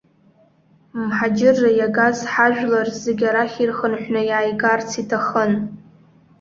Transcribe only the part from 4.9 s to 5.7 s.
иҭахын.